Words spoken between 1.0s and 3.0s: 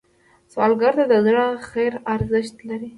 د زړه خیر ارزښت لري